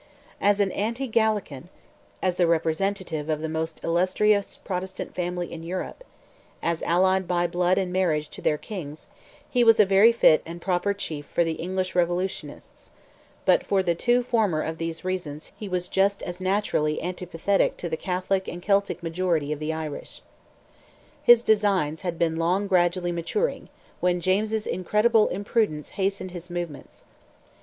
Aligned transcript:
As 0.41 0.59
an 0.59 0.71
anti 0.71 1.05
Gallican, 1.05 1.69
as 2.23 2.37
the 2.37 2.47
representative 2.47 3.29
of 3.29 3.39
the 3.39 3.47
most 3.47 3.83
illustrious 3.83 4.57
Protestant 4.57 5.13
family 5.13 5.53
in 5.53 5.61
Europe, 5.61 6.03
as 6.63 6.81
allied 6.81 7.27
by 7.27 7.45
blood 7.45 7.77
and 7.77 7.93
marriage 7.93 8.27
to 8.29 8.41
their 8.41 8.57
kings, 8.57 9.05
he 9.47 9.63
was 9.63 9.79
a 9.79 9.85
very 9.85 10.11
fit 10.11 10.41
and 10.43 10.59
proper 10.59 10.95
chief 10.95 11.27
for 11.27 11.43
the 11.43 11.51
English 11.53 11.93
revolutionists; 11.93 12.89
but 13.45 13.63
for 13.63 13.83
the 13.83 13.93
two 13.93 14.23
former 14.23 14.61
of 14.63 14.79
these 14.79 15.05
reasons 15.05 15.51
he 15.55 15.69
was 15.69 15.87
just 15.87 16.23
as 16.23 16.41
naturally 16.41 16.99
antipathetic 16.99 17.77
to 17.77 17.87
the 17.87 17.95
Catholic 17.95 18.47
and 18.47 18.59
Celtic 18.63 19.03
majority 19.03 19.51
of 19.53 19.59
the 19.59 19.71
Irish. 19.71 20.23
His 21.21 21.43
designs 21.43 22.01
had 22.01 22.17
been 22.17 22.37
long 22.37 22.65
gradually 22.65 23.11
maturing, 23.11 23.69
when 23.99 24.19
James's 24.19 24.65
incredible 24.65 25.27
imprudence 25.27 25.89
hastened 25.91 26.31
his 26.31 26.49
movements. 26.49 27.03